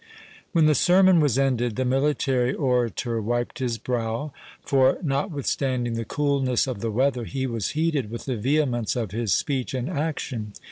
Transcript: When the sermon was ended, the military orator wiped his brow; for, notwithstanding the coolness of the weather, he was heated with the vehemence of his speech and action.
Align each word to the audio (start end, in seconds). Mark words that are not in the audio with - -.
When 0.51 0.65
the 0.65 0.73
sermon 0.73 1.19
was 1.19 1.37
ended, 1.37 1.75
the 1.75 1.85
military 1.85 2.55
orator 2.55 3.21
wiped 3.21 3.59
his 3.59 3.77
brow; 3.77 4.33
for, 4.65 4.97
notwithstanding 5.03 5.93
the 5.93 6.05
coolness 6.05 6.65
of 6.65 6.79
the 6.81 6.89
weather, 6.89 7.25
he 7.25 7.45
was 7.45 7.73
heated 7.77 8.09
with 8.09 8.25
the 8.25 8.35
vehemence 8.35 8.95
of 8.95 9.11
his 9.11 9.31
speech 9.31 9.75
and 9.75 9.87
action. 9.87 10.53